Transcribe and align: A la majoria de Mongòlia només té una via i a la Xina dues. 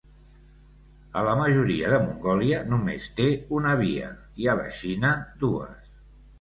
A 1.21 1.21
la 1.27 1.35
majoria 1.41 1.91
de 1.91 1.99
Mongòlia 2.07 2.63
només 2.73 3.07
té 3.21 3.29
una 3.61 3.77
via 3.85 4.11
i 4.45 4.53
a 4.55 4.59
la 4.65 4.69
Xina 4.83 5.17
dues. 5.47 5.97